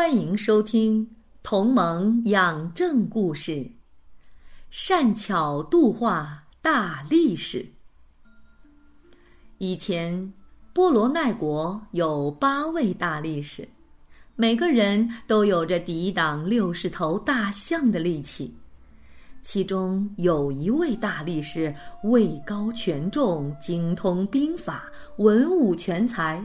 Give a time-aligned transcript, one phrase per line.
[0.00, 1.06] 欢迎收听
[1.42, 3.52] 《同盟养正故事》，
[4.70, 7.66] 善巧度化大力士。
[9.58, 10.32] 以前，
[10.72, 13.68] 波罗奈国有八位大力士，
[14.36, 18.56] 每个人都有着抵挡六十头大象的力气。
[19.42, 21.72] 其中有一位大力士
[22.04, 26.42] 位高权重，精通兵法，文武全才，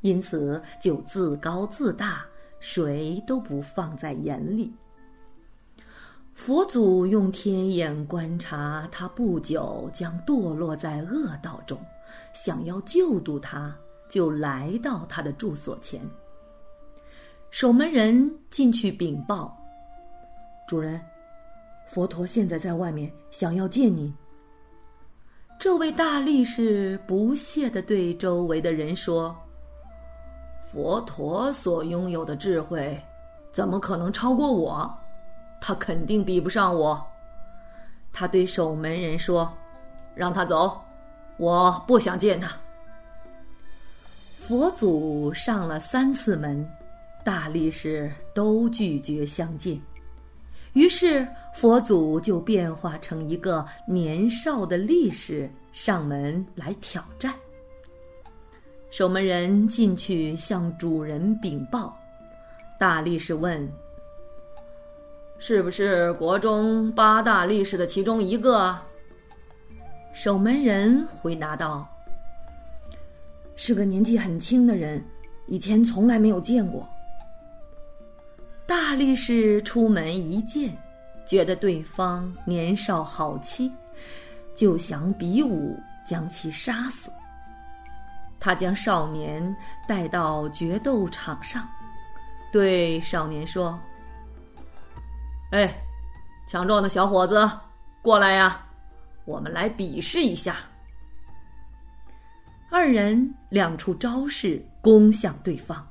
[0.00, 2.24] 因此就自高自大。
[2.66, 4.72] 谁都不放在眼里。
[6.32, 11.78] 佛祖用天眼观察他，不久将堕落在恶道中，
[12.32, 13.76] 想要救度他，
[14.08, 16.00] 就来到他的住所前。
[17.50, 19.54] 守门人进去禀报
[20.66, 20.98] ：“主人，
[21.86, 24.12] 佛陀现在在外面，想要见您。”
[25.60, 29.36] 这位大力士不屑地对周围的人说。
[30.74, 33.00] 佛陀所拥有的智慧，
[33.52, 34.92] 怎么可能超过我？
[35.60, 37.00] 他肯定比不上我。
[38.12, 39.48] 他对守门人说
[40.16, 40.76] ：“让他走，
[41.36, 42.50] 我不想见他。”
[44.48, 46.68] 佛祖上了三次门，
[47.22, 49.80] 大力士都拒绝相见。
[50.72, 57.32] 于是佛祖就变化成一个年少的力士上门来挑战。
[58.96, 61.98] 守门人进去向主人禀报，
[62.78, 63.68] 大力士问
[65.36, 68.78] ：“是不是国中八大力士的其中一个？”
[70.14, 71.84] 守门人回答道
[73.56, 75.04] ：“是个年纪很轻的人，
[75.48, 76.88] 以前从来没有见过。”
[78.64, 80.72] 大力士出门一见，
[81.26, 83.68] 觉得对方年少好欺，
[84.54, 87.10] 就想比武将其杀死。
[88.44, 89.56] 他将少年
[89.88, 91.66] 带到决斗场上，
[92.52, 93.80] 对少年说
[95.50, 95.74] ：“哎，
[96.46, 97.50] 强壮的小伙子，
[98.02, 98.62] 过来呀，
[99.24, 100.58] 我们来比试一下。”
[102.70, 105.82] 二人亮出招式，攻向对方。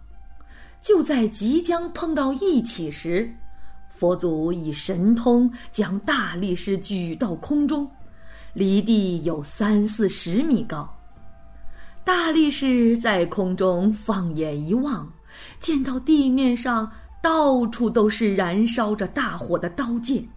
[0.80, 3.34] 就在即将碰到一起时，
[3.90, 7.90] 佛祖以神通将大力士举到空中，
[8.54, 10.88] 离地有三四十米高。
[12.06, 15.10] 大力士在空中放眼一望，
[15.60, 16.92] 见到地面上
[17.22, 20.28] 到处都是燃烧着大火的刀剑，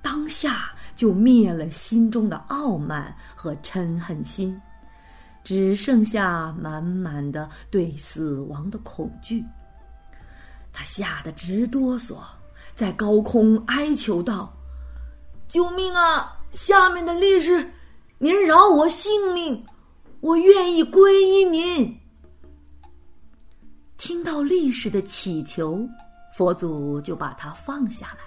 [0.00, 4.60] 当下就灭了心中的傲慢和嗔恨心，
[5.42, 9.44] 只剩下满满的对死亡的恐惧。
[10.72, 12.18] 他吓得直哆嗦，
[12.76, 14.52] 在高空哀求道
[15.48, 16.36] ：“救命啊！
[16.52, 17.68] 下面的力士，
[18.18, 19.60] 您饶我性命！”
[20.24, 21.94] 我愿意皈依您。
[23.98, 25.86] 听到力士的祈求，
[26.32, 28.20] 佛祖就把他放下来，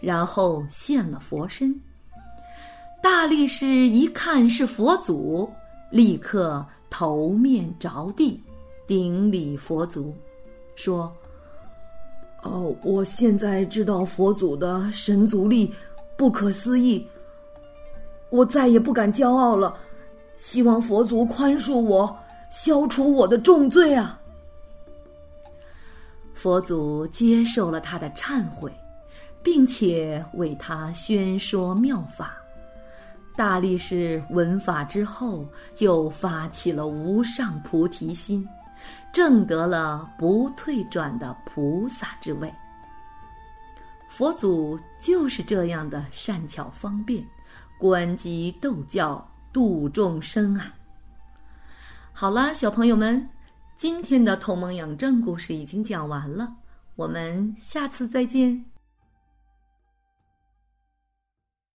[0.00, 1.78] 然后现了佛身。
[3.02, 5.46] 大力士一看是佛祖，
[5.90, 8.42] 立刻头面着地，
[8.86, 10.16] 顶礼佛祖，
[10.76, 11.14] 说
[12.42, 15.70] ：“哦，我现在知道佛祖的神足力
[16.16, 17.06] 不可思议，
[18.30, 19.78] 我再也不敢骄傲了。”
[20.38, 22.16] 希望佛祖宽恕我，
[22.50, 24.18] 消除我的重罪啊！
[26.32, 28.72] 佛祖接受了他的忏悔，
[29.42, 32.36] 并且为他宣说妙法。
[33.36, 35.44] 大力士闻法之后，
[35.74, 38.46] 就发起了无上菩提心，
[39.12, 42.52] 证得了不退转的菩萨之位。
[44.08, 47.24] 佛祖就是这样的善巧方便，
[47.76, 49.28] 观机斗教。
[49.52, 50.74] 度众生啊！
[52.12, 53.28] 好了，小朋友们，
[53.76, 56.52] 今天的同盟养正故事已经讲完了，
[56.96, 58.64] 我们下次再见。